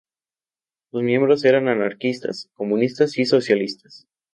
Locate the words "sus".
0.89-1.03